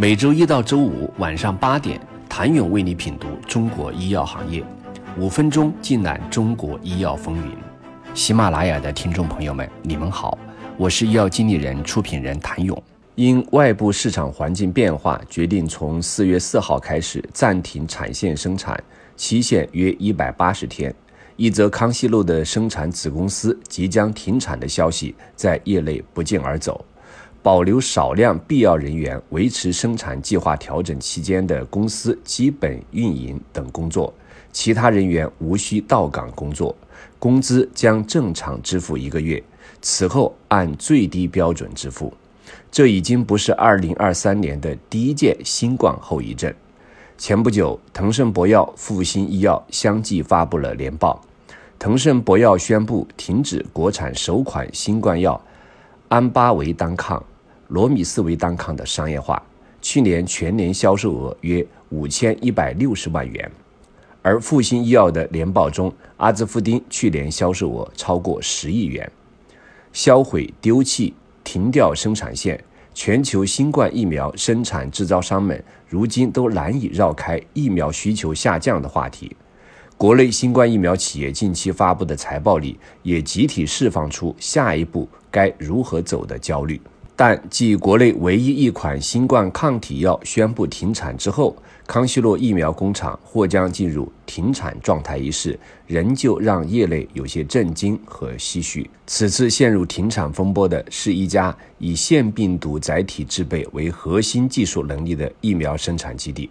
[0.00, 4.64] 每周一到周五晚上八点，谭勇为你品读中国医药行业，
[5.18, 7.52] 五分钟尽览中国医药风云。
[8.14, 10.38] 喜马拉雅的听众朋友们，你们好，
[10.76, 12.80] 我是医药经理人、出品人谭勇。
[13.16, 18.80] 因外部市场环境变化，决定从四月四号开始暂停产线生产，
[19.16, 20.94] 期限约一百八十天。
[21.34, 26.84] 一则康熙路的生产子公司即将停产的消息在业内不胫而走，
[27.42, 34.12] 保留少量必要人员，维持生产计划调整期间的公司基本运营等工作，
[34.52, 36.76] 其他人员无需到岗工作，
[37.18, 39.42] 工资将正常支付一个月，
[39.80, 42.12] 此后按最低标准支付。
[42.70, 46.52] 这已经不是2023年的第一届新冠后遗症。
[47.16, 51.20] 前不久，腾盛博药、复星医药相继发布了年报。
[51.78, 55.40] 腾盛博药宣布停止国产首款新冠药
[56.08, 57.22] 安巴韦单抗、
[57.68, 59.42] 罗米斯韦单抗的商业化，
[59.80, 63.50] 去年全年销售额约五千一百六十万元。
[64.22, 69.10] 而复星医药的年报中，阿兹夫丁去年销售额超过十亿元。
[69.92, 71.14] 销毁、丢弃。
[71.44, 79.34] 停掉生产线，全球新冠疫苗生产制造商们如今都难以绕开疫苗需求下降的话题。
[79.98, 86.80] 国内新冠疫苗企业近期发布的财报里，也集体释放出下一步该如何走的焦虑。
[87.16, 98.88] 但继国内唯一一款新冠抗体药宣布停产之后，康希诺疫苗工厂或将进入停产状态一事，仍旧让业内有些震惊和唏嘘。
[99.08, 106.48] 此次陷入停产风波的是一家以腺病毒载体制备为核心技术能力的疫苗生产基地。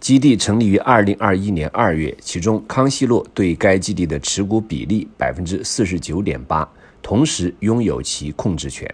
[0.00, 6.66] 基地成立于二零二一年二月，其中康希诺对该基地的持股比例百分之四十九点八，
[7.02, 8.88] 同时拥有其控制权。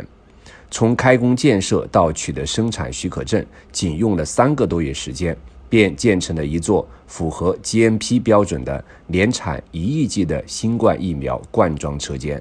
[0.71, 5.37] 从开工建设到取得生产许可证，仅用了三个多月时间，
[5.69, 12.39] 便建成了一座符合 GMP 标准的年产一亿剂的新冠疫苗灌装车间；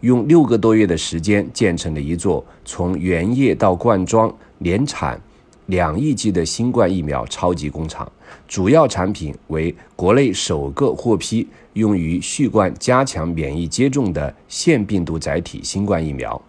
[0.00, 5.20] 用六个多月的时间建成了一座从原液到灌装年产
[5.66, 8.10] 两亿剂的新冠疫苗超级工厂。
[8.48, 16.40] 主要产品为国内首个获批用于续冠加强免疫接种的腺病毒载体新冠疫苗。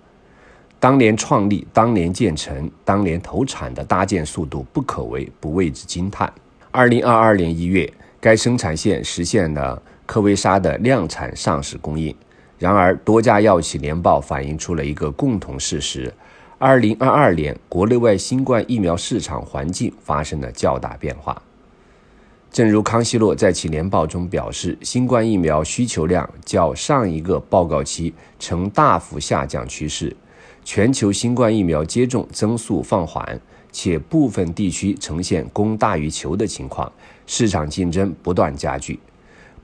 [0.79, 6.31] 当年创立、当年建成、当年投产的搭建速度，不可谓不为之惊叹。
[6.72, 12.13] 二零二二年一月，该生产线实现了科威莎的量产上市供应。
[12.59, 16.13] 然而，多家药企年报反映出了一个共同事实：
[16.66, 21.41] 二零二二年国内外新冠疫苗市场环境发生了较大变化。
[22.53, 30.16] 正如康希诺在其年报中表示，新冠疫苗需求量较上一个报告期呈大幅下降趋势。
[30.63, 33.38] 全球新冠疫苗接种增速放缓，
[33.73, 36.90] 且部分地区呈现供大于求的情况，
[37.28, 38.97] 市场竞争不断加剧。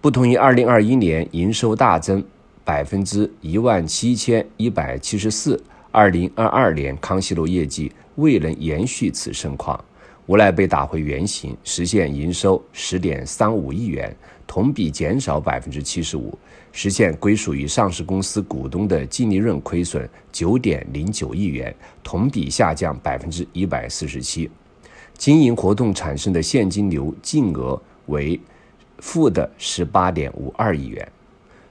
[0.01, 2.21] 不同于2021年营收大增
[2.65, 5.63] 百分之一万七千一百七十四
[5.93, 9.83] ，2022年康希路业绩未能延续此盛况。
[10.27, 16.37] 无奈被打回原形，实现营收十点三五亿元，同比减少百分之七十五，
[16.71, 24.47] 实现归属于上市公司股东的净利润亏损九点零九亿元，同比下降百分之一百四十七，
[25.17, 28.39] 经营活动产生的现金流净额为
[28.99, 31.11] 负的十八点五二亿元。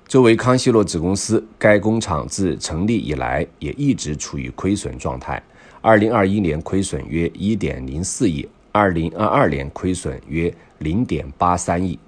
[0.08, 5.40] 作为康希诺子公司，该工厂自成立以来也一直处于亏损状态。
[5.82, 11.98] 二零二一年亏损约一点零四亿，二零二二年亏损约零点八三亿。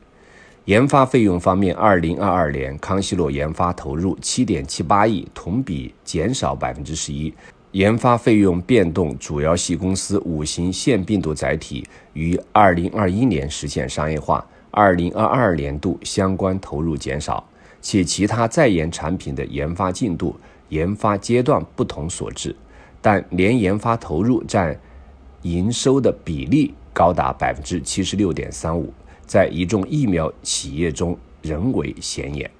[0.65, 7.31] 研发费用方面，二零二二年康希诺研发投入七点七八亿，同比减少百分之十一。
[7.73, 17.47] 研发费用变动主要系公司五型腺病毒载体于二零二一年实现商业化，二零二二年度相关投入减少，
[17.83, 20.37] 且其他在研产品的研发进度、
[20.69, 22.55] 研发阶段不同所致。
[23.01, 24.79] 但年研发投入占
[25.43, 28.93] 营收的比例高达百分之七十六点三五，
[29.27, 32.51] 在一众疫苗企业中仍为显眼。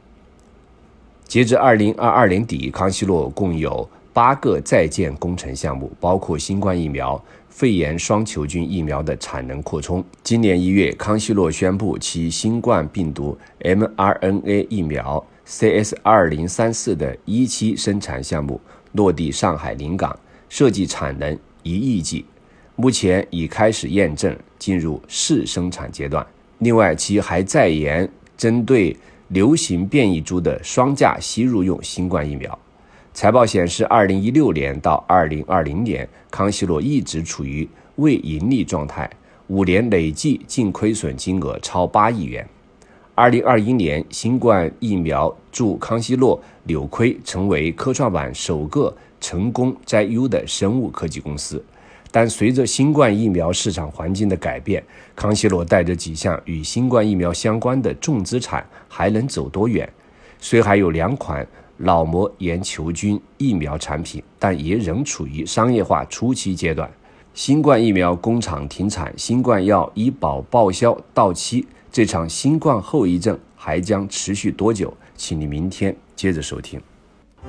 [1.27, 10.03] 截至二零二二年底，康希诺共有八个在建工程项目，包括新冠疫苗、肺炎双球菌疫苗的产能扩充。
[10.23, 18.61] 今年一月，康希诺宣布其新冠病毒 mRNA 疫苗 CS 二零三四的一期生产项目
[18.93, 20.19] 落地上海临港。
[20.49, 22.25] 设计产能一亿剂，
[22.75, 26.27] 目前已开始验证，进入试生产阶段。
[26.59, 28.97] 另外，其还在研针对
[29.29, 32.59] 流行变异株的双价吸入用新冠疫苗。
[33.13, 39.11] 财报显示，二零一六年到二零二零年，康希诺一直处于未盈利状态，
[39.49, 42.49] 五年累计净亏损金额超八亿元。
[43.17, 51.63] 二零二一年，新冠疫苗助康希诺扭亏，成为科创板首个成功摘优的生物科技公司。
[52.13, 54.83] 但随着新冠疫苗市场环境的改变，
[55.15, 59.87] 康希诺带着几项与新冠疫苗相关的重资产还能走多远？
[60.39, 61.47] 虽还有两款
[61.83, 66.91] 脑膜炎球菌疫苗产品，但也仍处于商业化初期阶段。
[67.33, 74.93] 新冠疫苗工厂停产，新冠药医保报销到期，这场新冠后遗症还将持续多久？
[75.17, 76.79] 请你明天接着收听。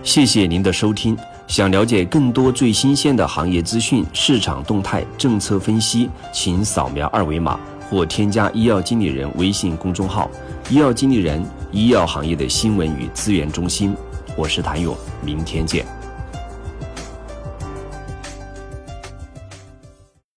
[0.01, 1.17] 谢谢您的收听。
[1.47, 10.31] 想了解更多最新鲜的行业资讯、市场动态、政策分析，请扫描二维码或添加医药经理人微信公众号
[10.71, 11.43] “医药经理人”
[11.73, 13.93] 医药行业的新闻与资源中心。
[14.37, 16.00] 我是谭勇，明天见。